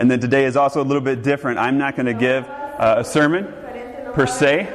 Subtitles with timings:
[0.00, 1.58] And then today is also a little bit different.
[1.58, 3.44] I'm not going to give uh, a sermon
[4.14, 4.66] per se.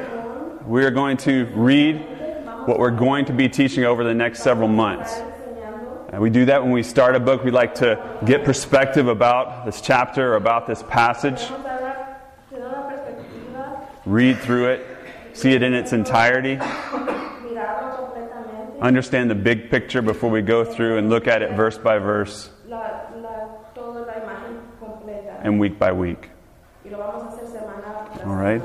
[0.67, 1.95] We are going to read
[2.67, 5.11] what we're going to be teaching over the next several months.
[6.09, 7.43] And we do that when we start a book.
[7.43, 11.41] We like to get perspective about this chapter or about this passage,
[14.05, 14.87] read through it,
[15.33, 16.59] see it in its entirety,
[18.79, 22.51] understand the big picture before we go through and look at it verse by verse
[25.45, 26.31] and week by week.
[28.25, 28.61] All right?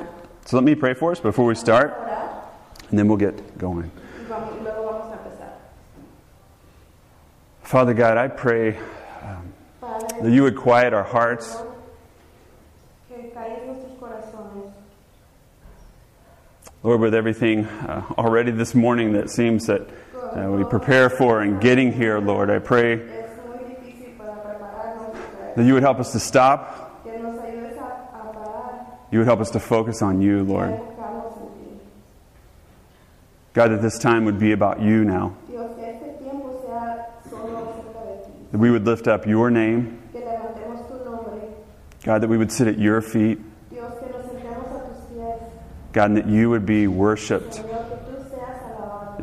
[0.46, 1.95] So let me pray for us before we start,
[2.88, 3.91] and then we'll get going.
[7.62, 8.78] Father God, I pray
[9.23, 9.52] um,
[10.23, 11.54] that you would quiet our hearts.
[16.82, 19.82] Lord, with everything uh, already this morning that seems that
[20.15, 23.20] uh, we prepare for and getting here, Lord, I pray
[25.56, 27.04] that you would help us to stop.
[29.12, 30.80] You would help us to focus on you, Lord.
[33.52, 35.37] God, that this time would be about you now.
[38.52, 40.01] That we would lift up your name.
[42.02, 43.40] God, that we would sit at your feet.
[45.93, 47.65] God, and that you would be worshiped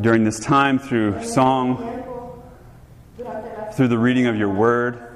[0.01, 1.77] during this time through song,
[3.73, 5.06] through the reading of your word,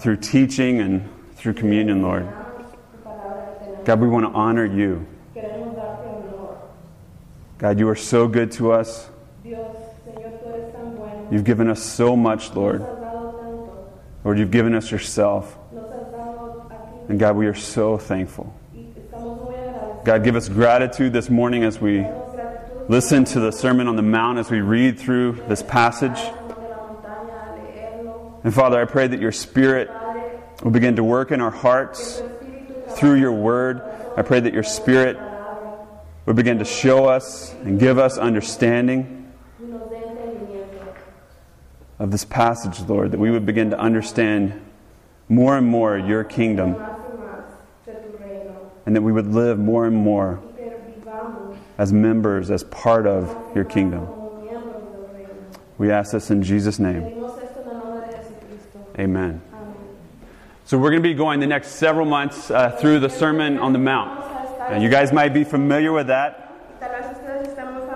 [0.00, 2.28] through teaching, and through communion, Lord.
[3.84, 5.06] God, we want to honor you.
[7.58, 9.08] God, you are so good to us.
[11.30, 12.80] You've given us so much, Lord.
[14.24, 15.56] Lord, you've given us yourself.
[17.08, 18.54] And God, we are so thankful.
[20.04, 22.06] God, give us gratitude this morning as we
[22.88, 26.18] listen to the Sermon on the Mount, as we read through this passage.
[28.42, 29.90] And Father, I pray that your Spirit
[30.62, 32.22] will begin to work in our hearts
[32.96, 33.82] through your word.
[34.16, 35.18] I pray that your Spirit
[36.26, 39.32] would begin to show us and give us understanding
[41.98, 44.58] of this passage, Lord, that we would begin to understand
[45.28, 46.76] more and more your kingdom
[48.86, 50.42] and that we would live more and more
[51.78, 54.08] as members, as part of your kingdom.
[55.78, 57.19] We ask this in Jesus' name.
[59.00, 59.40] Amen.
[60.66, 63.72] So, we're going to be going the next several months uh, through the Sermon on
[63.72, 64.22] the Mount.
[64.68, 66.54] And you guys might be familiar with that.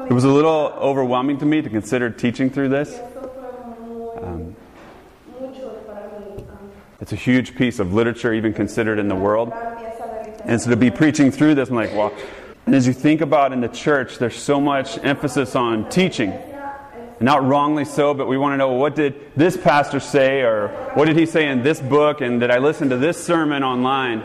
[0.08, 2.98] It was a little overwhelming to me to consider teaching through this.
[4.22, 4.56] Um,
[7.02, 9.52] it's a huge piece of literature, even considered in the world.
[10.46, 12.16] And so to be preaching through this, I'm like, well,
[12.64, 16.32] and as you think about in the church, there's so much emphasis on teaching.
[17.24, 21.06] Not wrongly so, but we want to know what did this pastor say, or what
[21.06, 24.18] did he say in this book, and did I listen to this sermon online?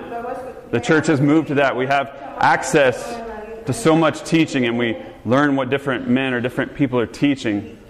[0.72, 1.78] The church has moved to that.
[1.78, 2.10] We have
[2.40, 3.02] access
[3.68, 7.82] to so much teaching, and we learn what different men or different people are teaching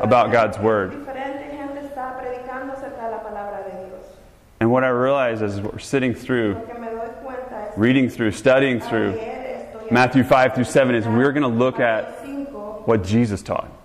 [0.00, 0.92] about God's Word.
[4.60, 6.60] And what I realize is we're sitting through,
[7.74, 9.12] reading through, studying through
[9.90, 12.22] Matthew 5 through 7 is we're going to look at
[12.86, 13.78] what Jesus taught.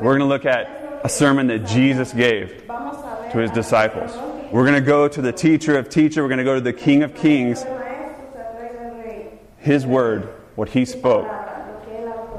[0.00, 4.10] We're going to look at a sermon that Jesus gave to his disciples.
[4.50, 6.22] We're going to go to the teacher of teacher.
[6.22, 7.64] We're going to go to the King of Kings.
[9.58, 10.22] His word,
[10.54, 11.28] what he spoke,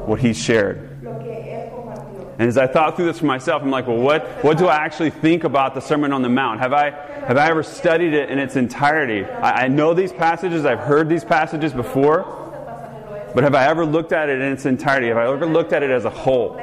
[0.08, 0.90] what he shared.
[1.04, 4.78] And as I thought through this for myself, I'm like, well, what, what do I
[4.78, 6.60] actually think about the Sermon on the Mount?
[6.60, 9.24] Have I, have I ever studied it in its entirety?
[9.26, 12.24] I, I know these passages, I've heard these passages before,
[13.36, 15.10] but have I ever looked at it in its entirety?
[15.10, 16.60] Have I ever looked at it as a whole?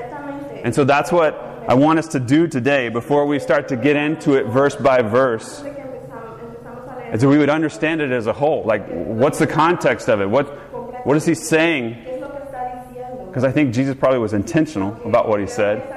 [0.65, 1.35] And so that's what
[1.69, 5.03] I want us to do today before we start to get into it verse by
[5.03, 5.61] verse.
[5.61, 8.65] And so we would understand it as a whole.
[8.65, 10.29] Like, what's the context of it?
[10.29, 10.47] What,
[11.07, 12.05] what is he saying?
[13.27, 15.95] Because I think Jesus probably was intentional about what he said.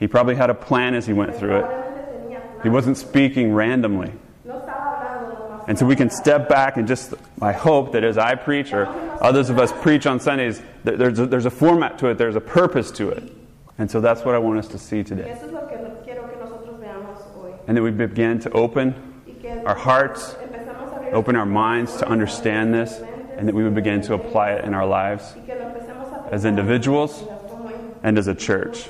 [0.00, 2.40] He probably had a plan as he went through it.
[2.62, 4.12] He wasn't speaking randomly.
[5.68, 8.86] And so we can step back and just, I hope that as I preach or
[9.22, 12.40] others of us preach on Sundays, there's a, there's a format to it, there's a
[12.40, 13.32] purpose to it.
[13.78, 15.30] And so that's what I want us to see today.
[17.66, 18.94] And that we begin to open
[19.64, 20.34] our hearts,
[21.12, 23.00] open our minds to understand this,
[23.36, 25.34] and that we would begin to apply it in our lives
[26.30, 27.24] as individuals
[28.02, 28.88] and as a church.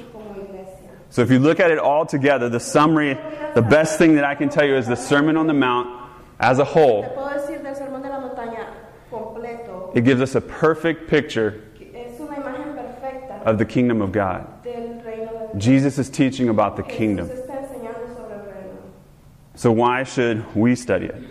[1.10, 3.18] So if you look at it all together, the summary,
[3.54, 6.10] the best thing that I can tell you is the Sermon on the Mount
[6.40, 7.04] as a whole.
[9.94, 11.62] It gives us a perfect picture
[13.44, 14.46] of the kingdom of God.
[15.56, 17.30] Jesus is teaching about the kingdom.
[19.54, 21.22] So, why should we study it?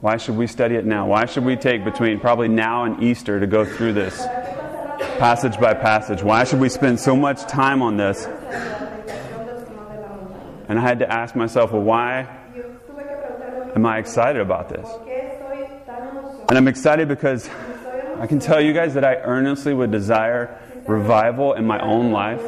[0.00, 1.08] Why should we study it now?
[1.08, 4.16] Why should we take between probably now and Easter to go through this
[5.18, 6.22] passage by passage?
[6.22, 8.24] Why should we spend so much time on this?
[10.68, 12.28] And I had to ask myself, well, why
[13.74, 14.88] am I excited about this?
[16.48, 17.50] And I'm excited because
[18.18, 22.42] I can tell you guys that I earnestly would desire revival in my own life,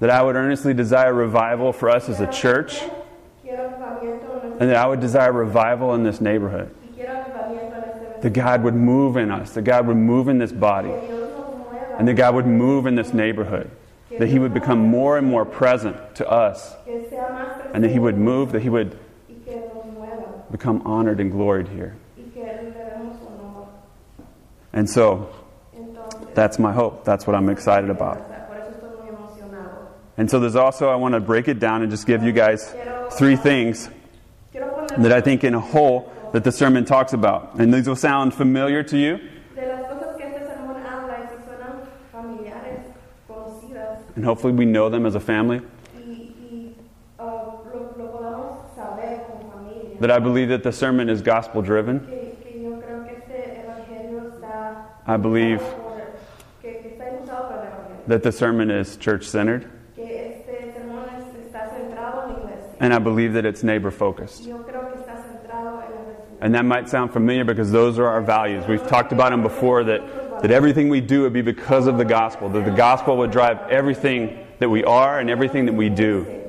[0.00, 2.82] that I would earnestly desire revival for us as a church,
[4.58, 6.74] and that I would desire revival in this neighborhood.
[8.22, 10.92] That God would move in us, that God would move in this body,
[11.98, 13.70] and that God would move in this neighborhood,
[14.18, 16.74] that He would become more and more present to us,
[17.72, 18.98] and that He would move, that He would
[20.50, 21.96] become honored and gloried here.
[24.72, 25.28] And so,
[26.34, 27.04] that's my hope.
[27.04, 28.18] That's what I'm excited about.
[30.16, 32.74] And so, there's also, I want to break it down and just give you guys
[33.12, 33.88] three things
[34.52, 37.54] that I think, in a whole, that the sermon talks about.
[37.58, 39.20] And these will sound familiar to you.
[44.16, 45.62] And hopefully, we know them as a family.
[50.00, 52.19] That I believe that the sermon is gospel driven.
[55.10, 55.60] I believe
[58.06, 59.68] that the sermon is church centered.
[62.78, 64.46] And I believe that it's neighbor focused.
[66.40, 68.68] And that might sound familiar because those are our values.
[68.68, 72.04] We've talked about them before that, that everything we do would be because of the
[72.04, 76.40] gospel, that the gospel would drive everything that we are and everything that we do.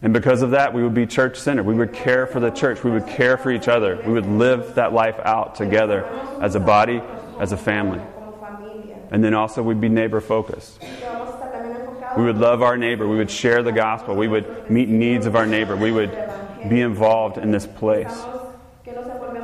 [0.00, 1.64] And because of that, we would be church centered.
[1.64, 2.84] We would care for the church.
[2.84, 4.00] We would care for each other.
[4.06, 6.04] We would live that life out together
[6.40, 7.02] as a body
[7.38, 8.00] as a family.
[9.10, 10.82] And then also we'd be neighbor focused.
[12.16, 13.06] We would love our neighbor.
[13.06, 14.16] We would share the gospel.
[14.16, 15.76] We would meet needs of our neighbor.
[15.76, 16.10] We would
[16.68, 18.12] be involved in this place.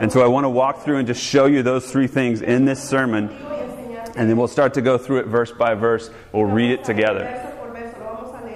[0.01, 2.65] And so I want to walk through and just show you those three things in
[2.65, 3.31] this sermon.
[4.17, 6.11] And then we'll start to go through it verse by verse.
[6.33, 7.53] We'll read it together.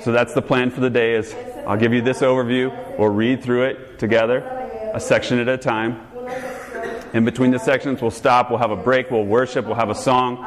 [0.02, 1.34] So that's the plan for the day is
[1.66, 2.98] I'll give you this overview.
[2.98, 4.38] We'll read through it together,
[4.94, 6.07] a section at a time.
[7.14, 9.94] In between the sections, we'll stop, we'll have a break, we'll worship, we'll have a
[9.94, 10.44] song,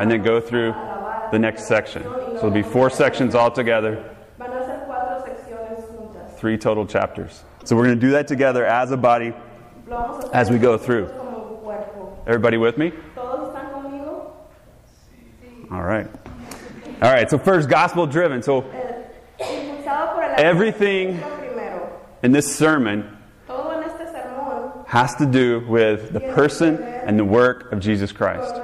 [0.00, 0.72] and then go through
[1.32, 2.02] the next section.
[2.02, 4.14] So it'll be four sections altogether,
[6.36, 7.42] three total chapters.
[7.64, 9.32] So we're going to do that together as a body
[10.32, 11.08] as we go through.
[12.26, 12.92] Everybody with me?
[15.70, 16.08] All right.
[17.02, 18.42] All right, so first, gospel driven.
[18.42, 18.64] So
[20.38, 21.20] everything
[22.22, 23.16] in this sermon
[24.94, 28.54] has to do with the person and the work of Jesus Christ.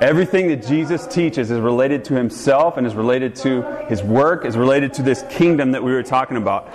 [0.00, 4.54] Everything that Jesus teaches is related to himself and is related to his work, is
[4.54, 6.68] related to this kingdom that we were talking about.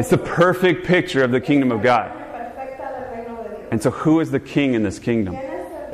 [0.00, 2.10] It's the perfect picture of the kingdom of God.
[3.70, 5.36] And so, who is the king in this kingdom?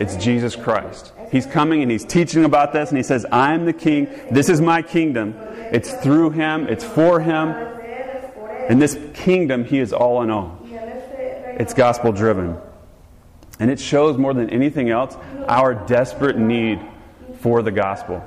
[0.00, 1.12] It's Jesus Christ.
[1.30, 4.08] He's coming and he's teaching about this, and he says, I'm the king.
[4.30, 5.34] This is my kingdom.
[5.72, 7.50] It's through him, it's for him.
[8.70, 10.57] In this kingdom, he is all in all.
[11.58, 12.56] It's gospel driven.
[13.58, 15.16] And it shows more than anything else
[15.48, 16.80] our desperate need
[17.40, 18.24] for the gospel.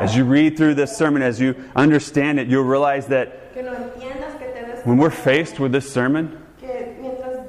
[0.00, 3.40] As you read through this sermon, as you understand it, you'll realize that
[4.84, 6.40] when we're faced with this sermon,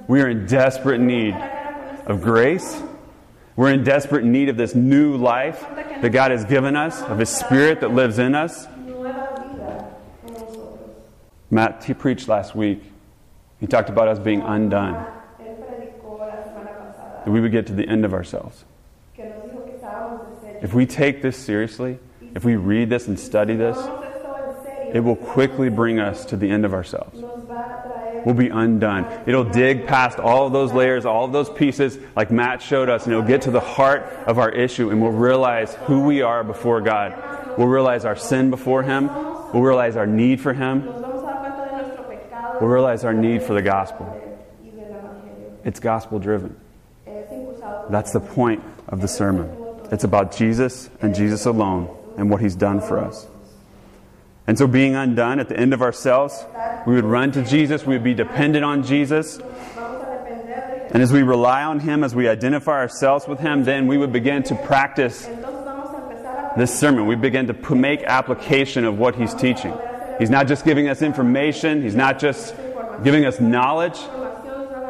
[0.08, 1.34] we are in desperate need
[2.06, 2.82] of grace.
[3.56, 5.62] We're in desperate need of this new life
[6.02, 8.68] that God has given us, of His Spirit that lives in us.
[11.52, 12.84] Matt, he preached last week
[13.60, 14.94] he talked about us being undone.
[17.26, 18.66] That we would get to the end of ourselves.
[20.62, 22.00] If we take this seriously,
[22.34, 23.78] if we read this and study this,
[24.94, 27.20] it will quickly bring us to the end of ourselves.
[28.26, 29.06] We'll be undone.
[29.28, 33.06] It'll dig past all of those layers, all of those pieces, like Matt showed us,
[33.06, 36.44] and it'll get to the heart of our issue, and we'll realize who we are
[36.44, 37.58] before God.
[37.58, 39.08] We'll realize our sin before Him.
[39.54, 41.05] We'll realize our need for Him
[42.60, 44.22] we'll realize our need for the gospel.
[45.64, 46.60] It's gospel driven.
[47.90, 49.56] That's the point of the sermon.
[49.92, 53.28] It's about Jesus and Jesus alone and what he's done for us.
[54.48, 56.46] And so, being undone at the end of ourselves,
[56.86, 59.40] we would run to Jesus, we would be dependent on Jesus.
[59.40, 64.14] And as we rely on him, as we identify ourselves with him, then we would
[64.14, 65.28] begin to practice
[66.56, 67.08] this sermon.
[67.08, 69.74] We begin to make application of what he's teaching.
[70.20, 72.56] He's not just giving us information, He's not just
[73.04, 74.00] giving us knowledge,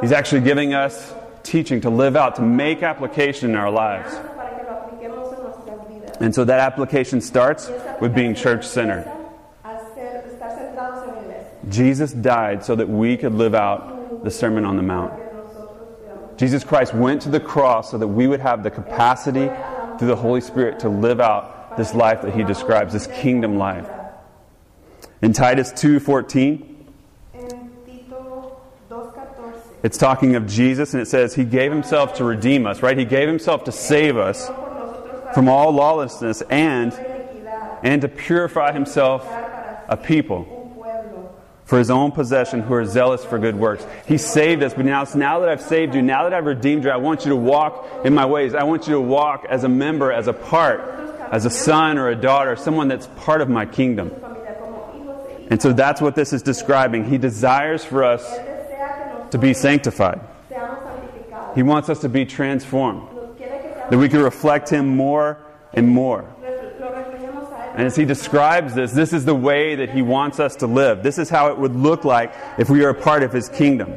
[0.02, 1.14] He's actually giving us
[1.44, 4.14] teaching to live out, to make application in our lives.
[6.20, 9.12] And so that application starts with being church centered.
[11.70, 15.14] Jesus died so that we could live out the Sermon on the Mount.
[16.38, 19.50] Jesus Christ went to the cross so that we would have the capacity
[19.98, 23.88] through the Holy Spirit to live out this life that he describes, this kingdom life.
[25.22, 26.76] In Titus 2:14,
[29.82, 32.98] it's talking of Jesus and it says he gave himself to redeem us, right?
[32.98, 34.50] He gave himself to save us
[35.34, 36.94] from all lawlessness and
[37.84, 39.28] and to purify himself
[39.88, 40.52] a people
[41.66, 43.86] for his own possession who are zealous for good works.
[44.08, 46.92] He saved us, but now, now that I've saved you, now that I've redeemed you,
[46.92, 48.54] I want you to walk in my ways.
[48.54, 50.82] I want you to walk as a member, as a part,
[51.32, 54.12] as a son or a daughter, someone that's part of my kingdom.
[55.50, 57.06] And so that's what this is describing.
[57.06, 58.24] He desires for us
[59.32, 60.22] to be sanctified.
[61.56, 63.08] He wants us to be transformed,
[63.90, 65.40] that we can reflect Him more
[65.74, 66.26] and more.
[67.76, 71.04] And as he describes this, this is the way that he wants us to live.
[71.04, 73.94] This is how it would look like if we are a part of his kingdom.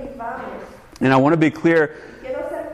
[1.01, 1.97] And I want to be clear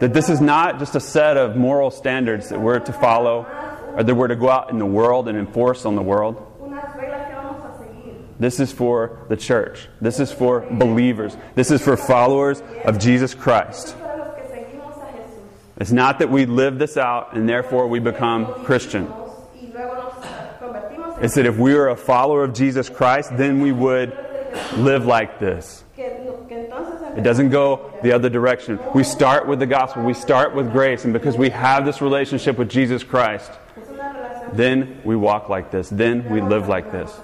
[0.00, 3.46] that this is not just a set of moral standards that we're to follow
[3.94, 6.53] or that we're to go out in the world and enforce on the world.
[8.38, 9.88] This is for the church.
[10.00, 11.36] This is for believers.
[11.54, 13.96] This is for followers of Jesus Christ.
[15.76, 19.12] It's not that we live this out and therefore we become Christian.
[21.20, 24.16] It's that if we were a follower of Jesus Christ, then we would
[24.76, 25.84] live like this.
[25.96, 28.78] It doesn't go the other direction.
[28.94, 32.58] We start with the gospel, we start with grace, and because we have this relationship
[32.58, 33.52] with Jesus Christ,
[34.52, 37.16] then we walk like this, then we live like this.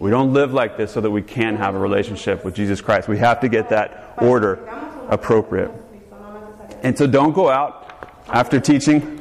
[0.00, 3.06] We don't live like this so that we can have a relationship with Jesus Christ.
[3.06, 4.54] We have to get that order
[5.10, 5.70] appropriate.
[6.82, 9.20] And so don't go out after teaching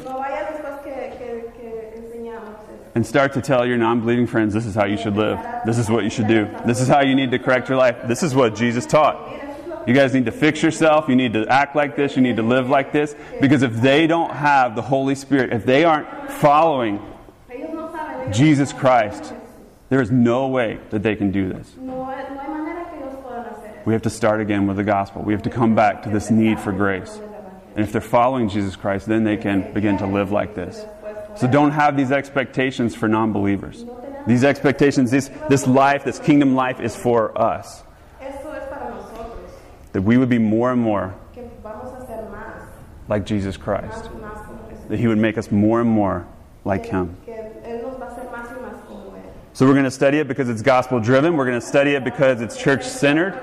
[2.96, 5.38] and start to tell your non believing friends this is how you should live.
[5.66, 6.50] This is what you should do.
[6.66, 7.98] This is how you need to correct your life.
[8.08, 9.30] This is what Jesus taught.
[9.86, 11.10] You guys need to fix yourself.
[11.10, 12.16] You need to act like this.
[12.16, 13.16] You need to live like this.
[13.42, 17.02] Because if they don't have the Holy Spirit, if they aren't following
[18.32, 19.34] Jesus Christ,
[19.90, 21.72] there is no way that they can do this.
[23.86, 25.24] We have to start again with the gospel.
[25.24, 27.20] We have to come back to this need for grace.
[27.76, 30.86] And if they're following Jesus Christ, then they can begin to live like this.
[31.38, 33.86] So don't have these expectations for non believers.
[34.28, 37.84] These expectations, this, this life, this kingdom life, is for us.
[39.94, 41.16] That we would be more and more
[43.08, 44.10] like Jesus Christ.
[44.90, 46.28] That He would make us more and more
[46.64, 47.18] like Him.
[49.60, 51.36] So we're going to study it because it's gospel driven.
[51.36, 53.34] We're going to study it because it's church centered.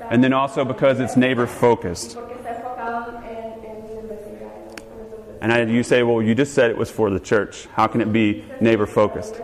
[0.00, 2.16] And then also because it's neighbor focused.
[5.42, 7.66] And I, you say, well, you just said it was for the church.
[7.74, 9.34] How can it be neighbor focused?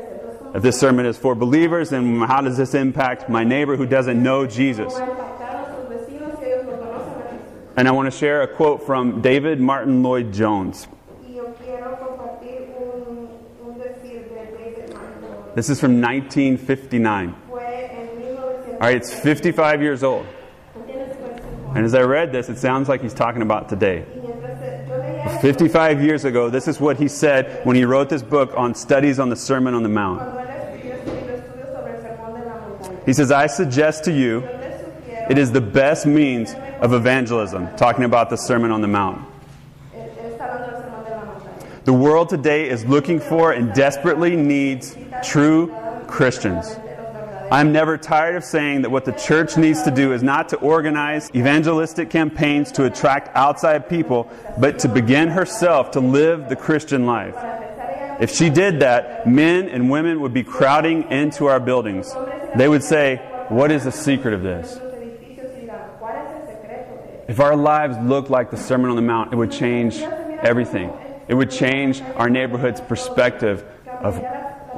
[0.55, 4.23] If this sermon is for believers, then how does this impact my neighbor who doesn't
[4.23, 4.95] know Jesus?
[7.77, 10.89] And I want to share a quote from David Martyn Lloyd Jones.
[15.61, 17.35] This is from 1959.
[17.51, 20.25] All right, it's 55 years old.
[21.75, 24.07] And as I read this, it sounds like he's talking about today.
[25.43, 29.19] 55 years ago, this is what he said when he wrote this book on studies
[29.19, 30.23] on the Sermon on the Mount.
[33.05, 34.39] He says, I suggest to you
[35.29, 39.31] it is the best means of evangelism, talking about the Sermon on the Mount.
[41.85, 45.75] The world today is looking for and desperately needs true
[46.07, 46.67] Christians.
[47.51, 50.57] I'm never tired of saying that what the church needs to do is not to
[50.59, 57.07] organize evangelistic campaigns to attract outside people, but to begin herself to live the Christian
[57.07, 57.35] life.
[58.21, 62.15] If she did that, men and women would be crowding into our buildings.
[62.55, 63.17] They would say,
[63.49, 64.79] What is the secret of this?
[67.27, 70.93] If our lives looked like the Sermon on the Mount, it would change everything.
[71.27, 74.21] It would change our neighborhood's perspective of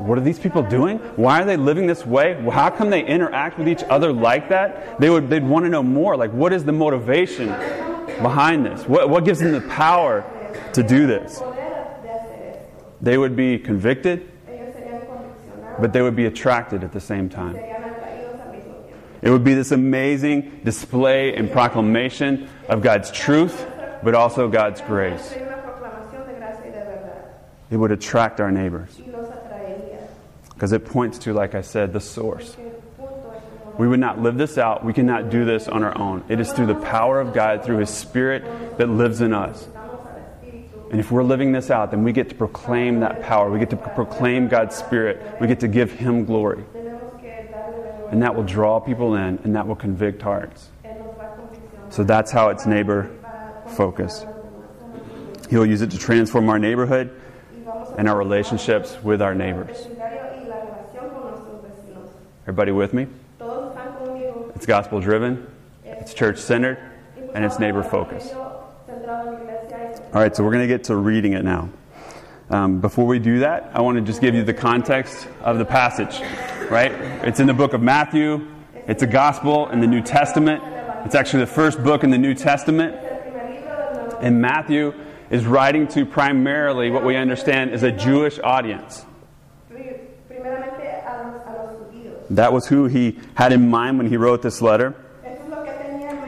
[0.07, 0.99] what are these people doing?
[1.17, 2.35] Why are they living this way?
[2.51, 4.99] How come they interact with each other like that?
[4.99, 6.17] They would they'd want to know more.
[6.17, 7.49] Like, what is the motivation
[8.21, 8.87] behind this?
[8.87, 10.25] What, what gives them the power
[10.73, 11.43] to do this?
[13.01, 14.31] They would be convicted,
[15.81, 17.57] but they would be attracted at the same time.
[19.23, 23.67] It would be this amazing display and proclamation of God's truth,
[24.03, 25.33] but also God's grace.
[27.71, 29.01] It would attract our neighbors.
[30.63, 32.57] Because it points to, like I said, the source.
[33.79, 34.85] We would not live this out.
[34.85, 36.23] We cannot do this on our own.
[36.29, 39.67] It is through the power of God, through His Spirit that lives in us.
[40.93, 43.51] And if we're living this out, then we get to proclaim that power.
[43.51, 45.41] We get to proclaim God's Spirit.
[45.41, 46.65] We get to give Him glory.
[48.13, 50.69] And that will draw people in and that will convict hearts.
[51.91, 53.11] So that's how it's neighbor
[53.71, 54.25] focused.
[55.51, 57.21] He'll use it to transform our neighborhood
[57.99, 59.89] and our relationships with our neighbors.
[62.53, 63.07] Everybody with me?
[64.55, 65.51] It's gospel driven,
[65.87, 66.77] it's church centered,
[67.33, 68.35] and it's neighbor focused.
[68.35, 68.71] All
[70.13, 71.71] right, so we're going to get to reading it now.
[72.51, 75.65] Um, before we do that, I want to just give you the context of the
[75.65, 76.21] passage,
[76.71, 76.93] right?
[77.27, 78.47] It's in the book of Matthew,
[78.87, 80.63] it's a gospel in the New Testament.
[81.07, 82.95] It's actually the first book in the New Testament.
[84.21, 84.93] And Matthew
[85.31, 89.07] is writing to primarily what we understand is a Jewish audience.
[92.33, 94.95] That was who he had in mind when he wrote this letter.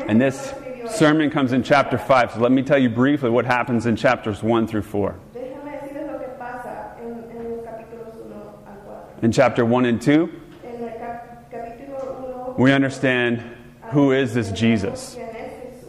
[0.07, 0.53] And this
[0.91, 2.33] sermon comes in chapter 5.
[2.33, 5.19] So let me tell you briefly what happens in chapters 1 through 4.
[9.23, 10.41] In chapter 1 and 2,
[12.59, 13.43] we understand
[13.91, 15.17] who is this Jesus.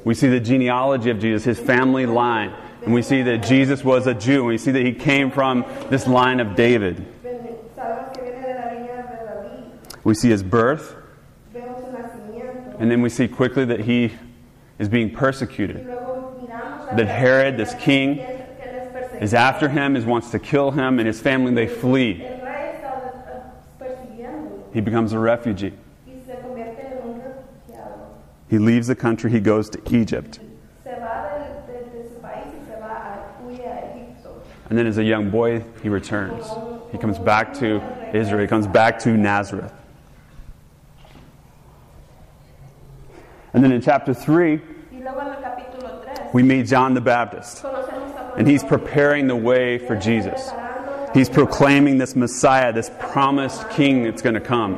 [0.06, 2.56] We see the genealogy of Jesus, his family line.
[2.84, 4.42] And we see that Jesus was a Jew.
[4.42, 7.06] And we see that he came from this line of David.
[10.06, 10.96] We see his birth.
[12.80, 14.14] And then we see quickly that he
[14.80, 15.88] is being persecuted.
[15.88, 18.20] That Herod, this king,
[19.20, 22.24] is after him, is wants to kill him, and his family they flee.
[24.74, 25.74] He becomes a refugee.
[28.48, 30.40] He leaves the country, he goes to Egypt.
[34.68, 36.46] And then as a young boy, he returns.
[36.92, 37.82] He comes back to
[38.14, 39.74] Israel, he comes back to Nazareth.
[43.56, 44.60] And then in chapter 3,
[46.34, 47.64] we meet John the Baptist.
[48.36, 50.52] And he's preparing the way for Jesus.
[51.14, 54.78] He's proclaiming this Messiah, this promised king that's going to come.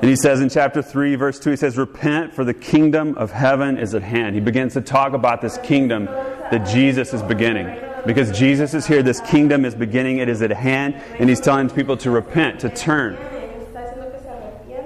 [0.00, 3.30] And he says in chapter 3, verse 2, he says, Repent, for the kingdom of
[3.30, 4.34] heaven is at hand.
[4.34, 7.78] He begins to talk about this kingdom that Jesus is beginning.
[8.04, 11.70] Because Jesus is here, this kingdom is beginning, it is at hand, and he's telling
[11.70, 13.16] people to repent, to turn.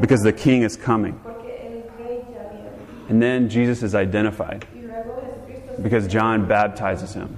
[0.01, 1.19] Because the king is coming.
[3.13, 4.65] And then Jesus is identified
[5.83, 7.37] because John baptizes him.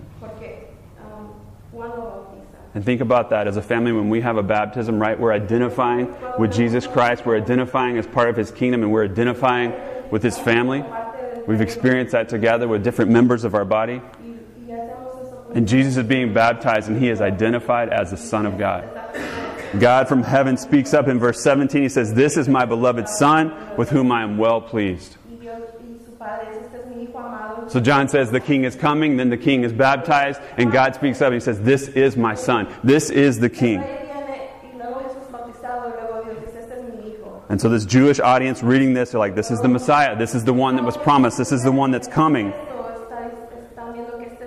[2.75, 5.19] And think about that as a family when we have a baptism, right?
[5.19, 9.73] We're identifying with Jesus Christ, we're identifying as part of his kingdom, and we're identifying
[10.13, 10.85] with his family.
[11.49, 14.01] We've experienced that together with different members of our body.
[15.55, 18.89] And Jesus is being baptized, and he is identified as the Son of God.
[19.81, 21.83] God from heaven speaks up in verse 17.
[21.83, 25.17] He says, This is my beloved Son, with whom I am well pleased.
[27.69, 31.21] So John says the king is coming, then the king is baptized, and God speaks
[31.21, 32.73] up and he says, This is my son.
[32.83, 33.83] This is the king.
[37.49, 40.17] And so this Jewish audience reading this, they're like, This is the Messiah.
[40.17, 41.39] This is the one that was promised.
[41.39, 42.53] This is the one that's coming.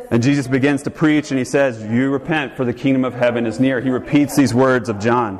[0.09, 3.45] And Jesus begins to preach and he says, You repent, for the kingdom of heaven
[3.45, 3.81] is near.
[3.81, 5.39] He repeats these words of John.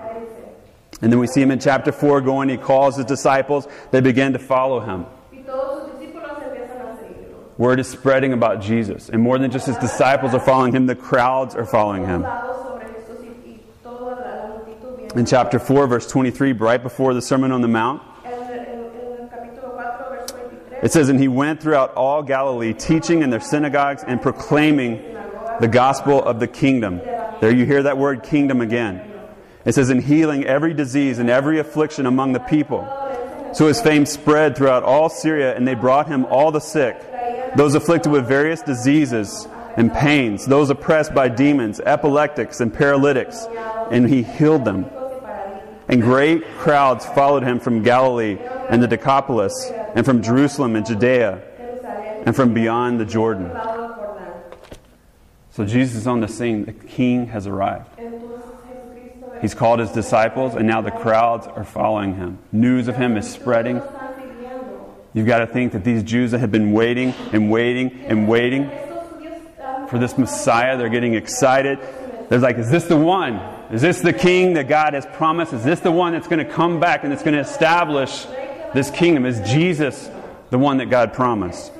[1.01, 4.33] And then we see him in chapter 4 going, he calls his disciples, they begin
[4.33, 5.05] to follow him.
[7.57, 9.09] Word is spreading about Jesus.
[9.09, 12.23] And more than just his disciples are following him, the crowds are following him.
[15.15, 18.03] In chapter 4, verse 23, right before the Sermon on the Mount,
[20.83, 25.15] it says, And he went throughout all Galilee, teaching in their synagogues and proclaiming
[25.59, 27.01] the gospel of the kingdom.
[27.41, 29.11] There you hear that word kingdom again.
[29.65, 32.87] It says, In healing every disease and every affliction among the people.
[33.53, 36.95] So his fame spread throughout all Syria, and they brought him all the sick
[37.55, 43.45] those afflicted with various diseases and pains, those oppressed by demons, epileptics, and paralytics,
[43.91, 44.85] and he healed them.
[45.87, 48.37] And great crowds followed him from Galilee
[48.69, 51.41] and the Decapolis, and from Jerusalem and Judea,
[52.25, 53.51] and from beyond the Jordan.
[55.51, 56.65] So Jesus is on the scene.
[56.65, 57.87] The king has arrived.
[59.41, 62.39] He's called his disciples, and now the crowds are following him.
[62.51, 63.81] News of him is spreading.
[65.17, 68.69] You've got to think that these Jews that have been waiting and waiting and waiting
[69.89, 71.79] for this Messiah, they're getting excited.
[72.29, 73.37] They're like, is this the one?
[73.71, 75.53] Is this the king that God has promised?
[75.53, 78.27] Is this the one that's going to come back and that's going to establish
[78.75, 79.25] this kingdom?
[79.25, 80.07] Is Jesus
[80.51, 81.71] the one that God promised?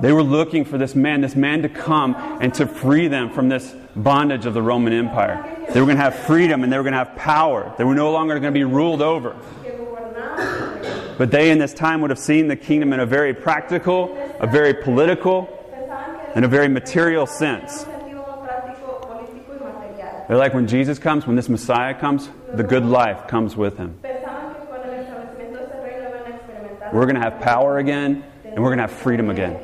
[0.00, 3.50] They were looking for this man, this man to come and to free them from
[3.50, 5.58] this bondage of the Roman Empire.
[5.74, 7.74] They were going to have freedom and they were going to have power.
[7.76, 9.36] They were no longer going to be ruled over.
[11.20, 14.46] But they in this time would have seen the kingdom in a very practical, a
[14.46, 15.50] very political,
[16.34, 17.84] and a very material sense.
[20.26, 24.00] They're like when Jesus comes, when this Messiah comes, the good life comes with him.
[26.90, 29.60] We're going to have power again, and we're going to have freedom again.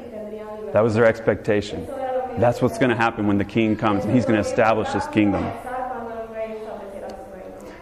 [0.75, 1.87] That was their expectation.
[2.37, 5.07] That's what's going to happen when the king comes, and he's going to establish his
[5.07, 5.43] kingdom.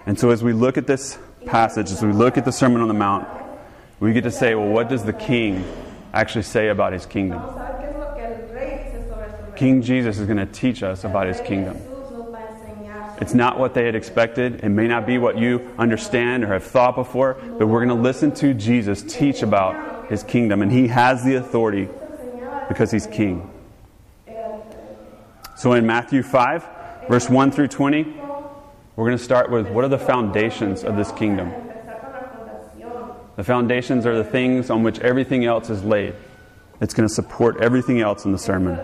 [0.07, 2.87] And so, as we look at this passage, as we look at the Sermon on
[2.87, 3.27] the Mount,
[4.05, 5.65] we get to say, well, what does the king
[6.13, 7.43] actually say about his kingdom?
[9.57, 11.79] King Jesus is going to teach us about his kingdom.
[13.19, 14.63] It's not what they had expected.
[14.63, 18.03] It may not be what you understand or have thought before, but we're going to
[18.03, 20.61] listen to Jesus teach about his kingdom.
[20.61, 21.89] And he has the authority
[22.69, 23.51] because he's king.
[25.57, 26.69] So in Matthew 5,
[27.09, 28.03] verse 1 through 20,
[28.97, 31.64] we're going to start with what are the foundations of this kingdom?
[33.37, 36.15] The foundations are the things on which everything else is laid.
[36.81, 38.79] It's going to support everything else in the sermon.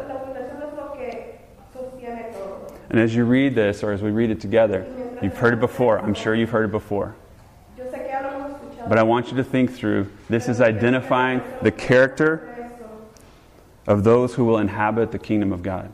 [2.90, 4.84] And as you read this, or as we read it together,
[5.22, 6.00] you've heard it before.
[6.00, 7.14] I'm sure you've heard it before.
[8.88, 12.72] But I want you to think through this is identifying the character
[13.86, 15.92] of those who will inhabit the kingdom of God.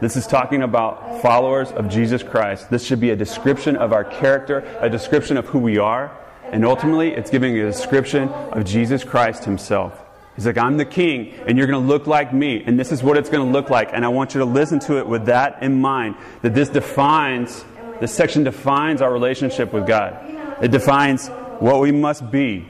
[0.00, 2.68] This is talking about followers of Jesus Christ.
[2.70, 6.12] This should be a description of our character, a description of who we are,
[6.52, 10.00] and ultimately, it's giving a description of Jesus Christ Himself.
[10.36, 13.02] He's like, I'm the king, and you're going to look like me, and this is
[13.02, 13.90] what it's going to look like.
[13.92, 17.64] And I want you to listen to it with that in mind that this defines,
[18.00, 20.18] this section defines our relationship with God.
[20.62, 21.28] It defines
[21.58, 22.66] what we must be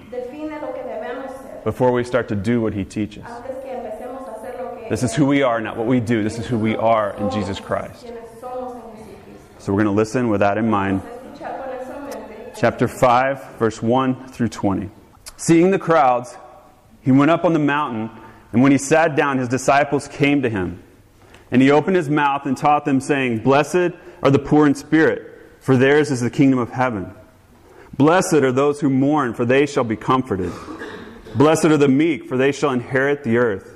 [1.65, 3.25] before we start to do what He teaches.
[4.89, 6.23] This is who we are, not what we do.
[6.23, 8.07] This is who we are in Jesus Christ.
[9.59, 11.03] So we're going to listen with that in mind.
[12.57, 14.91] Chapter 5, verse 1 through 20.
[15.37, 16.37] Seeing the crowds,
[17.03, 18.11] he went up on the mountain,
[18.53, 20.83] and when he sat down, his disciples came to him.
[21.51, 25.41] And he opened his mouth and taught them, saying, Blessed are the poor in spirit,
[25.61, 27.13] for theirs is the kingdom of heaven.
[27.97, 30.53] Blessed are those who mourn, for they shall be comforted.
[31.35, 33.76] Blessed are the meek, for they shall inherit the earth.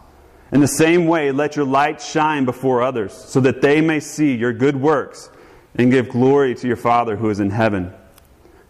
[0.51, 4.35] In the same way, let your light shine before others, so that they may see
[4.35, 5.29] your good works
[5.75, 7.93] and give glory to your Father who is in heaven.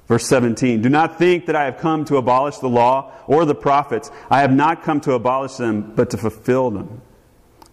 [0.08, 3.56] Verse 17 Do not think that I have come to abolish the law or the
[3.56, 4.12] prophets.
[4.30, 7.02] I have not come to abolish them, but to fulfill them.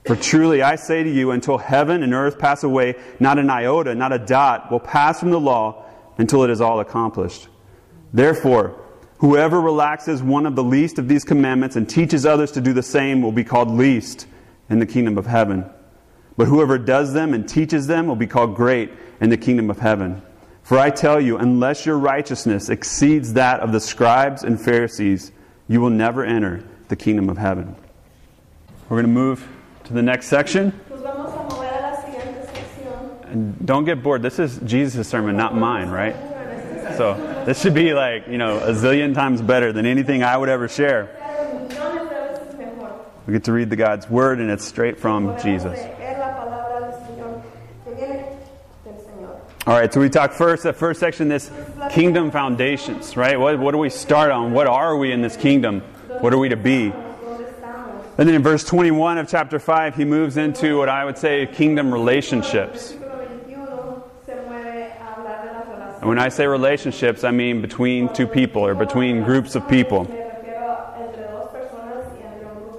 [0.07, 3.95] For truly I say to you, until heaven and earth pass away, not an iota,
[3.95, 5.85] not a dot will pass from the law
[6.17, 7.49] until it is all accomplished.
[8.13, 8.81] Therefore,
[9.19, 12.83] whoever relaxes one of the least of these commandments and teaches others to do the
[12.83, 14.27] same will be called least
[14.71, 15.69] in the kingdom of heaven.
[16.37, 19.79] But whoever does them and teaches them will be called great in the kingdom of
[19.79, 20.23] heaven.
[20.63, 25.33] For I tell you, unless your righteousness exceeds that of the scribes and Pharisees,
[25.67, 27.75] you will never enter the kingdom of heaven.
[28.89, 29.49] We're going to move
[29.85, 30.79] to the next section.
[33.25, 34.23] And don't get bored.
[34.23, 36.15] This is Jesus' sermon, not mine, right?
[36.97, 40.49] So this should be like, you know, a zillion times better than anything I would
[40.49, 41.15] ever share.
[43.27, 45.79] We get to read the God's word, and it's straight from Jesus.
[49.67, 51.51] All right, so we talk first, that first section, this
[51.91, 53.39] kingdom foundations, right?
[53.39, 54.53] What, what do we start on?
[54.53, 55.81] What are we in this kingdom?
[56.21, 56.91] What are we to be?
[58.19, 61.47] And then in verse 21 of chapter 5, he moves into what I would say
[61.47, 62.95] kingdom relationships.
[66.01, 70.05] And when I say relationships, I mean between two people or between groups of people.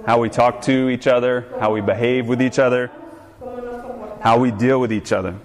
[0.06, 2.90] How we talk to each other, how we behave with each other,
[4.20, 5.36] how we deal with each other.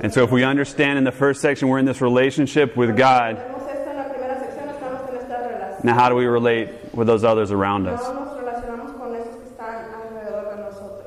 [0.00, 3.36] And so, if we understand in the first section we're in this relationship with God,
[5.82, 8.00] now how do we relate with those others around us?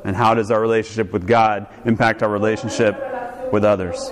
[0.03, 2.95] And how does our relationship with God impact our relationship
[3.53, 4.11] with others?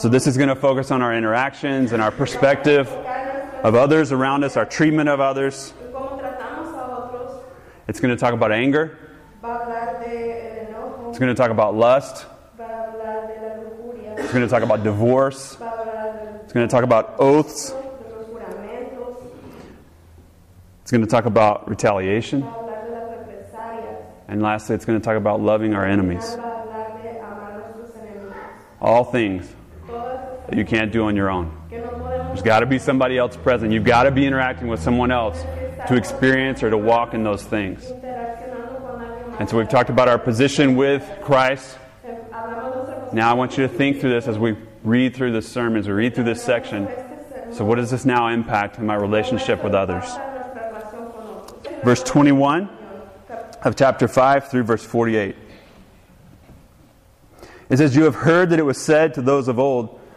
[0.00, 4.44] So, this is going to focus on our interactions and our perspective of others around
[4.44, 5.74] us, our treatment of others.
[7.86, 8.96] It's going to talk about anger.
[9.44, 12.24] It's going to talk about lust.
[12.58, 15.58] It's going to talk about divorce.
[16.44, 17.74] It's going to talk about oaths.
[20.80, 22.50] It's going to talk about retaliation.
[24.28, 26.38] And lastly, it's going to talk about loving our enemies.
[28.80, 29.56] All things
[30.50, 31.56] that you can't do on your own.
[31.70, 33.72] There's got to be somebody else present.
[33.72, 35.40] You've got to be interacting with someone else
[35.88, 37.84] to experience or to walk in those things.
[39.38, 41.78] And so we've talked about our position with Christ.
[43.12, 45.86] Now I want you to think through this as we read through this sermon, as
[45.86, 46.88] we read through this section.
[47.52, 50.04] So, what does this now impact in my relationship with others?
[51.84, 52.68] Verse 21
[53.62, 55.36] of chapter 5 through verse 48.
[57.70, 59.99] It says, You have heard that it was said to those of old,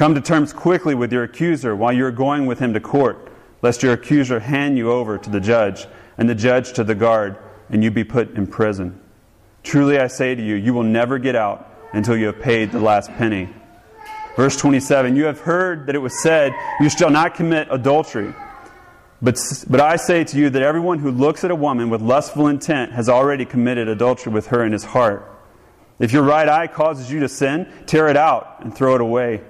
[0.00, 3.30] Come to terms quickly with your accuser while you are going with him to court,
[3.60, 5.86] lest your accuser hand you over to the judge,
[6.16, 7.36] and the judge to the guard,
[7.68, 8.98] and you be put in prison.
[9.62, 12.80] Truly I say to you, you will never get out until you have paid the
[12.80, 13.50] last penny.
[14.36, 18.32] Verse 27 You have heard that it was said, You shall not commit adultery.
[19.20, 22.46] But, but I say to you that everyone who looks at a woman with lustful
[22.46, 25.30] intent has already committed adultery with her in his heart.
[25.98, 29.42] If your right eye causes you to sin, tear it out and throw it away.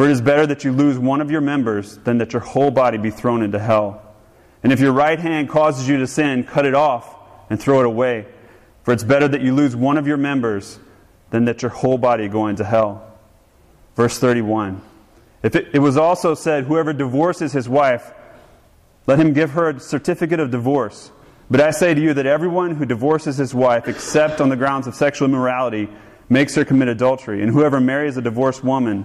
[0.00, 2.70] For it is better that you lose one of your members than that your whole
[2.70, 4.00] body be thrown into hell.
[4.62, 7.14] And if your right hand causes you to sin, cut it off
[7.50, 8.24] and throw it away.
[8.82, 10.78] For it's better that you lose one of your members
[11.28, 13.12] than that your whole body go into hell.
[13.94, 14.80] Verse 31.
[15.42, 18.10] If it, it, was also said, Whoever divorces his wife,
[19.06, 21.10] let him give her a certificate of divorce.
[21.50, 24.86] But I say to you that everyone who divorces his wife, except on the grounds
[24.86, 25.90] of sexual immorality,
[26.30, 27.42] makes her commit adultery.
[27.42, 29.04] And whoever marries a divorced woman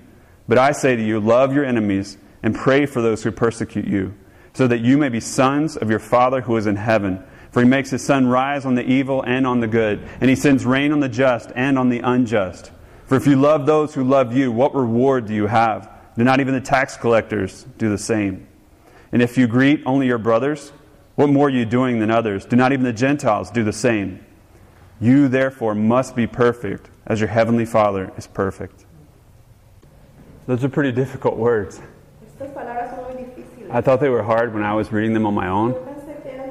[0.51, 4.13] But I say to you, love your enemies and pray for those who persecute you,
[4.51, 7.23] so that you may be sons of your Father who is in heaven.
[7.51, 10.35] For he makes his sun rise on the evil and on the good, and he
[10.35, 12.73] sends rain on the just and on the unjust.
[13.05, 15.89] For if you love those who love you, what reward do you have?
[16.17, 18.45] Do not even the tax collectors do the same?
[19.13, 20.73] And if you greet only your brothers,
[21.15, 22.43] what more are you doing than others?
[22.43, 24.25] Do not even the Gentiles do the same?
[24.99, 28.85] You, therefore, must be perfect, as your heavenly Father is perfect.
[30.47, 31.79] Those are pretty difficult words.
[33.69, 35.73] I thought they were hard when I was reading them on my own,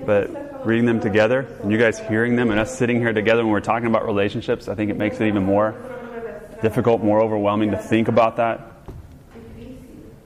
[0.06, 3.52] but reading them together and you guys hearing them and us sitting here together when
[3.52, 5.74] we're talking about relationships, I think it makes it even more
[6.62, 8.60] difficult, more overwhelming to think about that.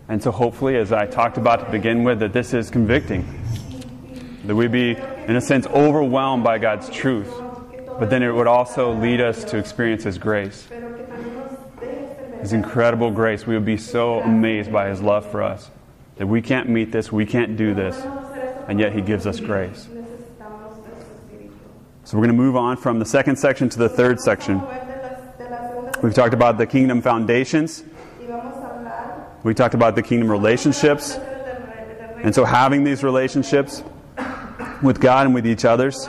[0.09, 3.40] And so, hopefully, as I talked about to begin with, that this is convicting.
[4.44, 7.33] That we be, in a sense, overwhelmed by God's truth,
[7.98, 10.68] but then it would also lead us to experience His grace.
[12.44, 13.46] His incredible grace.
[13.46, 15.70] We would be so amazed by His love for us
[16.16, 17.96] that we can't meet this, we can't do this,
[18.68, 19.88] and yet He gives us grace.
[22.04, 24.61] So we're going to move on from the second section to the third section.
[26.02, 27.83] We've talked about the kingdom foundations.
[29.42, 31.14] We talked about the kingdom relationships.
[31.14, 33.83] And so having these relationships
[34.83, 36.07] with God and with each others.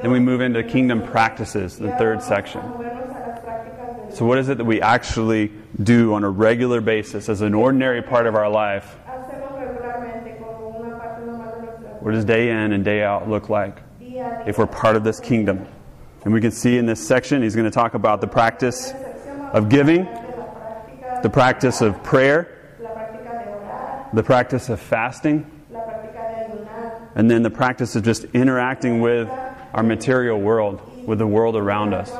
[0.00, 2.62] Then we move into kingdom practices, the third section.
[4.10, 8.02] So, what is it that we actually do on a regular basis as an ordinary
[8.02, 8.96] part of our life?
[12.00, 15.66] What does day in and day out look like if we're part of this kingdom?
[16.24, 18.92] And we can see in this section, he's going to talk about the practice
[19.52, 20.04] of giving,
[21.22, 22.78] the practice of prayer,
[24.12, 25.50] the practice of fasting,
[27.14, 29.28] and then the practice of just interacting with
[29.74, 32.10] our material world, with the world around us,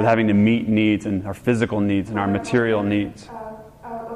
[0.00, 3.28] with having to meet needs and our physical needs and our material needs.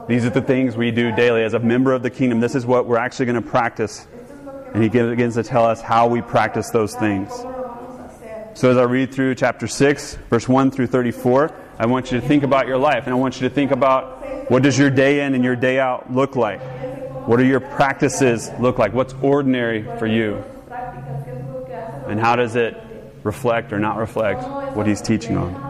[0.08, 1.42] These are the things we do daily.
[1.42, 4.06] As a member of the kingdom, this is what we're actually going to practice.
[4.72, 7.30] And he begins to tell us how we practice those things.
[8.54, 12.26] So as I read through chapter 6, verse 1 through 34, I want you to
[12.26, 13.04] think about your life.
[13.04, 15.78] And I want you to think about what does your day in and your day
[15.78, 16.62] out look like?
[17.28, 18.94] What do your practices look like?
[18.94, 20.42] What's ordinary for you?
[22.06, 22.74] And how does it
[23.22, 24.42] reflect or not reflect
[24.74, 25.63] what he's teaching on?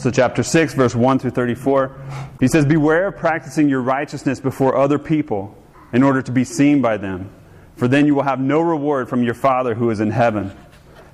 [0.00, 1.94] So, chapter 6, verse 1 through 34,
[2.40, 5.54] he says, Beware of practicing your righteousness before other people
[5.92, 7.30] in order to be seen by them,
[7.76, 10.56] for then you will have no reward from your Father who is in heaven.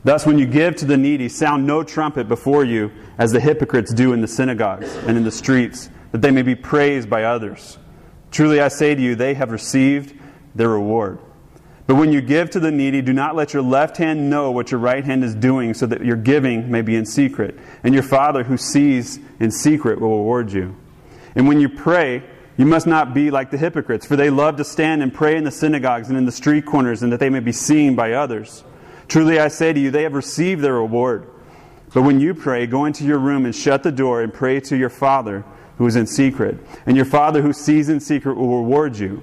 [0.04, 3.92] Thus, when you give to the needy, sound no trumpet before you, as the hypocrites
[3.92, 7.78] do in the synagogues and in the streets, that they may be praised by others.
[8.30, 10.16] Truly, I say to you, they have received
[10.54, 11.18] their reward.
[11.86, 14.72] But when you give to the needy, do not let your left hand know what
[14.72, 17.56] your right hand is doing, so that your giving may be in secret.
[17.84, 20.74] And your Father who sees in secret will reward you.
[21.36, 22.24] And when you pray,
[22.56, 25.44] you must not be like the hypocrites, for they love to stand and pray in
[25.44, 28.64] the synagogues and in the street corners, and that they may be seen by others.
[29.06, 31.28] Truly I say to you, they have received their reward.
[31.94, 34.76] But when you pray, go into your room and shut the door and pray to
[34.76, 35.44] your Father
[35.78, 36.58] who is in secret.
[36.86, 39.22] And your Father who sees in secret will reward you.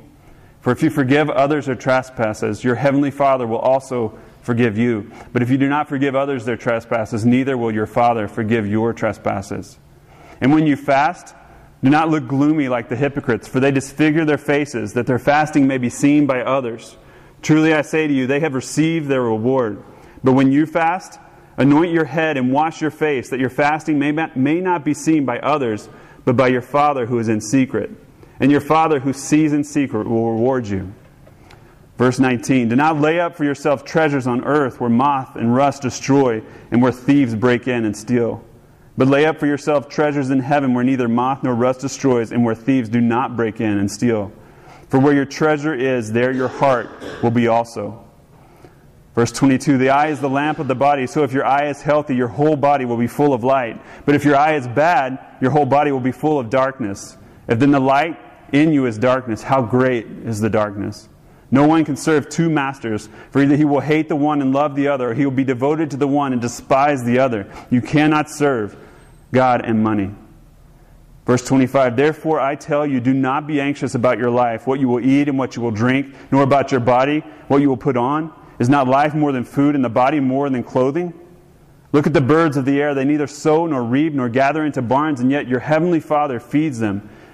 [0.61, 5.11] For if you forgive others their trespasses, your heavenly Father will also forgive you.
[5.33, 8.93] But if you do not forgive others their trespasses, neither will your Father forgive your
[8.93, 9.79] trespasses.
[10.39, 11.35] And when you fast,
[11.83, 15.65] do not look gloomy like the hypocrites, for they disfigure their faces, that their fasting
[15.67, 16.95] may be seen by others.
[17.41, 19.83] Truly I say to you, they have received their reward.
[20.23, 21.19] But when you fast,
[21.57, 25.39] anoint your head and wash your face, that your fasting may, not be seen by
[25.39, 25.89] others,
[26.23, 27.89] but by your Father who is in secret
[28.41, 30.91] and your Father who sees in secret will reward you.
[31.97, 35.83] Verse 19 Do not lay up for yourself treasures on earth where moth and rust
[35.83, 38.43] destroy and where thieves break in and steal.
[38.97, 42.43] But lay up for yourself treasures in heaven where neither moth nor rust destroys and
[42.43, 44.33] where thieves do not break in and steal.
[44.89, 46.89] For where your treasure is, there your heart
[47.21, 48.03] will be also.
[49.13, 51.83] Verse 22 The eye is the lamp of the body, so if your eye is
[51.83, 53.79] healthy, your whole body will be full of light.
[54.05, 57.15] But if your eye is bad, your whole body will be full of darkness.
[57.47, 58.17] If then the light
[58.51, 59.43] in you is darkness.
[59.43, 61.07] How great is the darkness?
[61.51, 64.75] No one can serve two masters, for either he will hate the one and love
[64.75, 67.51] the other, or he will be devoted to the one and despise the other.
[67.69, 68.77] You cannot serve
[69.33, 70.11] God and money.
[71.25, 74.87] Verse 25 Therefore I tell you, do not be anxious about your life, what you
[74.87, 77.97] will eat and what you will drink, nor about your body, what you will put
[77.97, 78.33] on.
[78.59, 81.13] Is not life more than food, and the body more than clothing?
[81.93, 82.93] Look at the birds of the air.
[82.93, 86.79] They neither sow nor reap nor gather into barns, and yet your heavenly Father feeds
[86.79, 87.09] them.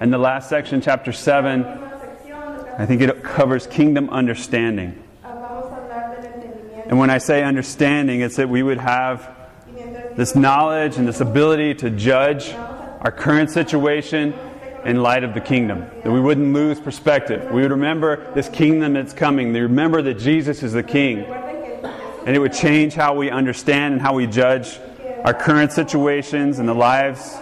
[0.00, 5.02] And the last section, chapter 7, I think it covers kingdom understanding.
[6.86, 9.28] And when I say understanding, it's that we would have
[10.16, 14.34] this knowledge and this ability to judge our current situation
[14.84, 17.50] in light of the kingdom, that we wouldn't lose perspective.
[17.50, 21.24] We would remember this kingdom that's coming, we remember that Jesus is the king.
[21.24, 24.78] And it would change how we understand and how we judge
[25.24, 27.36] our current situations and the lives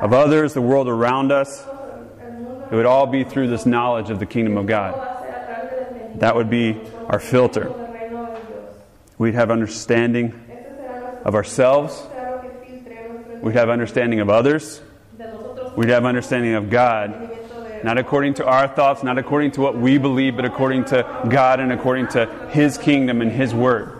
[0.00, 1.66] of others, the world around us.
[2.70, 4.94] It would all be through this knowledge of the kingdom of God.
[6.16, 7.72] That would be our filter.
[9.18, 10.32] We'd have understanding
[11.24, 12.02] of ourselves.
[13.42, 14.80] We'd have understanding of others.
[15.76, 17.30] We'd have understanding of God.
[17.82, 21.60] Not according to our thoughts, not according to what we believe, but according to God
[21.60, 23.96] and according to His kingdom and His word.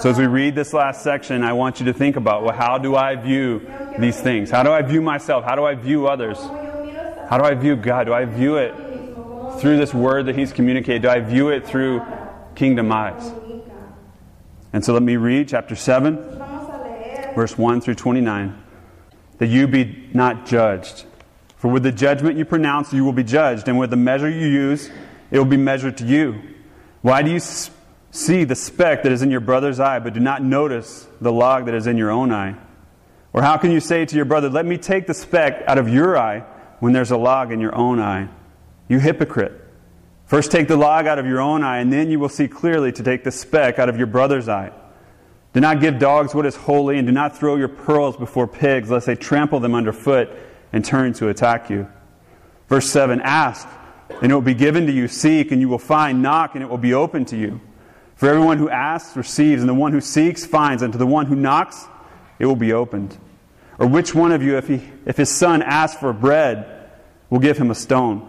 [0.00, 2.78] So, as we read this last section, I want you to think about well, how
[2.78, 4.50] do I view these things?
[4.50, 5.44] How do I view myself?
[5.44, 6.38] How do I view others?
[7.30, 8.06] How do I view God?
[8.08, 8.74] Do I view it
[9.60, 11.02] through this word that He's communicated?
[11.02, 12.02] Do I view it through
[12.56, 13.32] kingdom eyes?
[14.72, 16.16] And so let me read chapter 7,
[17.36, 18.60] verse 1 through 29.
[19.38, 21.04] That you be not judged.
[21.56, 24.48] For with the judgment you pronounce, you will be judged, and with the measure you
[24.48, 24.90] use,
[25.30, 26.42] it will be measured to you.
[27.02, 27.38] Why do you
[28.10, 31.66] see the speck that is in your brother's eye, but do not notice the log
[31.66, 32.56] that is in your own eye?
[33.32, 35.88] Or how can you say to your brother, Let me take the speck out of
[35.88, 36.44] your eye?
[36.80, 38.28] When there's a log in your own eye.
[38.88, 39.52] You hypocrite.
[40.26, 42.92] First take the log out of your own eye, and then you will see clearly
[42.92, 44.72] to take the speck out of your brother's eye.
[45.52, 48.90] Do not give dogs what is holy, and do not throw your pearls before pigs,
[48.90, 50.30] lest they trample them underfoot
[50.72, 51.88] and turn to attack you.
[52.68, 53.68] Verse 7 Ask,
[54.22, 55.08] and it will be given to you.
[55.08, 56.22] Seek, and you will find.
[56.22, 57.60] Knock, and it will be open to you.
[58.14, 61.26] For everyone who asks receives, and the one who seeks finds, and to the one
[61.26, 61.86] who knocks,
[62.38, 63.18] it will be opened.
[63.80, 66.86] Or which one of you, if, he, if his son asks for bread,
[67.30, 68.20] will give him a stone?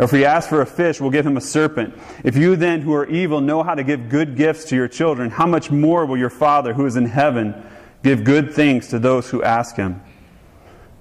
[0.00, 1.94] Or if he asks for a fish, will give him a serpent?
[2.24, 5.30] If you then, who are evil, know how to give good gifts to your children,
[5.30, 7.54] how much more will your Father, who is in heaven,
[8.02, 10.02] give good things to those who ask him?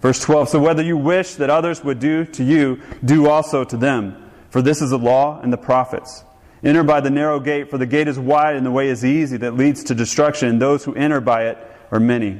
[0.01, 3.75] Verse 12 So whether you wish that others would do to you, do also to
[3.75, 4.31] them.
[4.51, 6.23] For this is the law and the prophets.
[6.63, 9.37] Enter by the narrow gate, for the gate is wide and the way is easy
[9.37, 11.57] that leads to destruction, and those who enter by it
[11.91, 12.39] are many.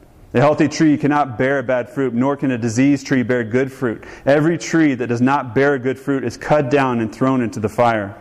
[0.33, 4.05] A healthy tree cannot bear bad fruit, nor can a diseased tree bear good fruit.
[4.25, 7.67] Every tree that does not bear good fruit is cut down and thrown into the
[7.67, 8.15] fire.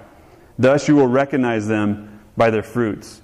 [0.59, 3.23] Thus you will recognize them by their fruits.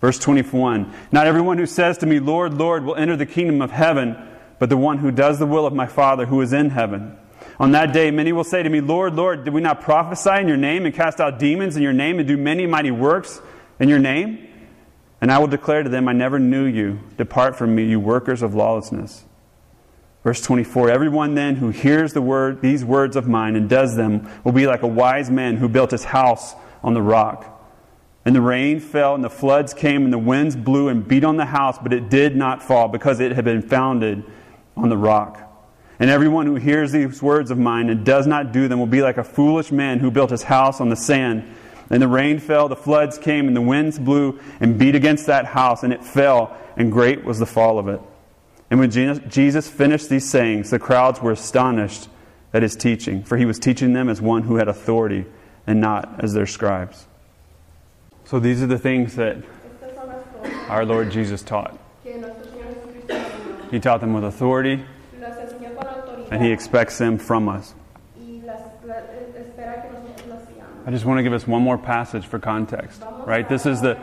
[0.00, 3.70] Verse 21 Not everyone who says to me, Lord, Lord, will enter the kingdom of
[3.70, 4.16] heaven,
[4.58, 7.16] but the one who does the will of my Father who is in heaven.
[7.60, 10.48] On that day, many will say to me, Lord, Lord, did we not prophesy in
[10.48, 13.40] your name and cast out demons in your name and do many mighty works
[13.78, 14.47] in your name?
[15.20, 17.00] And I will declare to them, I never knew you.
[17.16, 19.24] Depart from me, you workers of lawlessness.
[20.22, 24.30] Verse 24 Everyone then who hears the word, these words of mine and does them
[24.44, 27.54] will be like a wise man who built his house on the rock.
[28.24, 31.38] And the rain fell, and the floods came, and the winds blew and beat on
[31.38, 34.22] the house, but it did not fall because it had been founded
[34.76, 35.48] on the rock.
[35.98, 39.02] And everyone who hears these words of mine and does not do them will be
[39.02, 41.42] like a foolish man who built his house on the sand.
[41.90, 45.46] And the rain fell, the floods came, and the winds blew and beat against that
[45.46, 48.00] house, and it fell, and great was the fall of it.
[48.70, 52.08] And when Jesus finished these sayings, the crowds were astonished
[52.52, 55.24] at his teaching, for he was teaching them as one who had authority
[55.66, 57.06] and not as their scribes.
[58.24, 59.38] So these are the things that
[60.68, 61.78] our Lord Jesus taught.
[63.70, 64.84] He taught them with authority,
[66.30, 67.74] and he expects them from us.
[70.86, 73.48] I just want to give us one more passage for context, right?
[73.48, 73.94] This is the,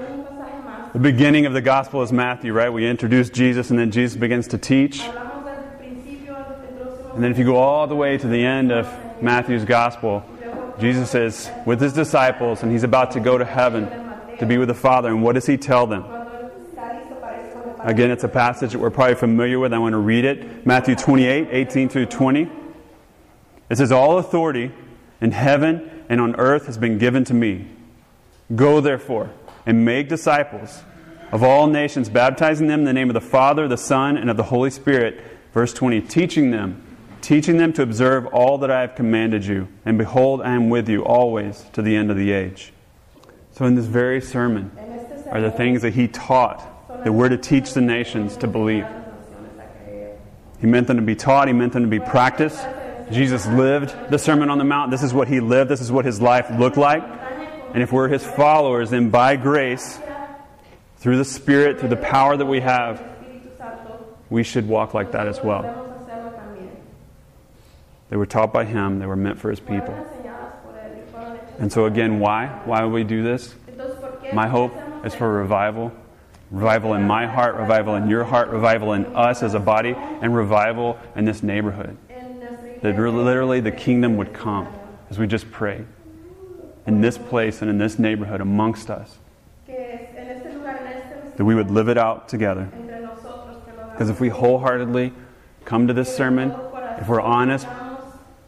[0.93, 2.69] the beginning of the gospel is Matthew, right?
[2.69, 5.01] We introduce Jesus and then Jesus begins to teach.
[5.01, 8.87] And then if you go all the way to the end of
[9.21, 10.23] Matthew's gospel,
[10.79, 13.87] Jesus is with his disciples and he's about to go to heaven
[14.39, 15.09] to be with the Father.
[15.09, 16.03] And what does he tell them?
[17.79, 19.71] Again, it's a passage that we're probably familiar with.
[19.71, 20.65] I want to read it.
[20.65, 22.49] Matthew 28, 18 through 20.
[23.69, 24.71] It says, All authority
[25.21, 27.67] in heaven and on earth has been given to me.
[28.55, 29.31] Go therefore
[29.65, 30.83] and make disciples
[31.31, 34.37] of all nations, baptizing them in the name of the Father, the Son, and of
[34.37, 35.21] the Holy Spirit.
[35.53, 36.81] Verse 20, teaching them,
[37.21, 39.67] teaching them to observe all that I have commanded you.
[39.85, 42.73] And behold, I am with you always to the end of the age.
[43.51, 44.71] So, in this very sermon
[45.31, 48.85] are the things that he taught that we're to teach the nations to believe.
[50.59, 52.65] He meant them to be taught, he meant them to be practiced.
[53.11, 54.91] Jesus lived the Sermon on the Mount.
[54.91, 55.69] This is what he lived.
[55.69, 57.03] This is what his life looked like.
[57.73, 59.99] And if we're his followers, then by grace,
[60.97, 63.03] through the Spirit, through the power that we have,
[64.29, 65.81] we should walk like that as well.
[68.09, 69.93] They were taught by him, they were meant for his people.
[71.59, 72.47] And so, again, why?
[72.65, 73.53] Why would we do this?
[73.67, 74.73] Entonces, ¿por qué My hope
[75.05, 75.91] is for revival.
[76.51, 80.35] Revival in my heart, revival in your heart, revival in us as a body, and
[80.35, 81.97] revival in this neighborhood.
[82.85, 84.67] That literally the kingdom would come
[85.09, 85.83] as we just pray
[86.85, 89.17] in this place and in this neighborhood amongst us.
[89.65, 92.69] que es en este lugar, en That we would live it out together.
[92.77, 95.13] entre nosotros, que lo hagamos Because if we wholeheartedly
[95.65, 96.53] come to this sermon,
[96.99, 97.65] if we're honest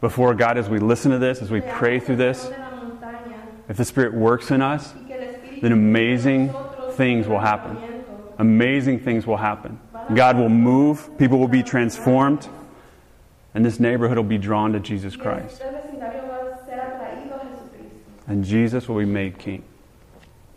[0.00, 3.40] before God as we listen to this, as we pray through this, de la montaña,
[3.68, 6.54] if the Spirit works in us, y que el Espíritu then amazing
[6.92, 7.76] things will happen.
[8.38, 9.80] Amazing things will happen.
[10.14, 12.48] God will move, people will be transformed,
[13.54, 15.60] and this neighborhood will be drawn to Jesus Christ.
[15.60, 19.62] este vecindario va a ser atraído a Jesucristo And Jesus will be made king.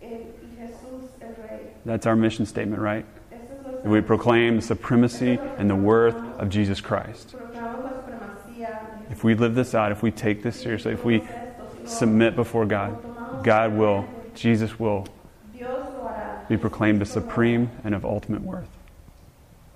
[0.02, 1.60] el- y Jesús el Rey.
[1.84, 3.04] That's our mission statement, right?
[3.32, 7.34] Esta es nuestra That we proclaim the supremacy and the worth of Jesus Christ.
[7.34, 11.04] proclamamos la supremacía de If we live this out, if we take this seriously, if
[11.04, 12.96] we Jesús, si no, submit before God,
[13.42, 15.06] God will, Jesus will
[15.52, 16.46] Dios lo hará.
[16.48, 18.68] be proclaimed as supreme and of ultimate worth.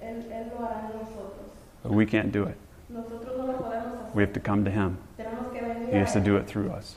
[0.03, 1.51] Él, él lo hará en nosotros.
[1.83, 2.57] But we can't do it.
[2.97, 3.83] Nosotros no lo hacer.
[4.15, 4.97] We have to come to Him.
[5.53, 6.95] Que venir He has to do it through us.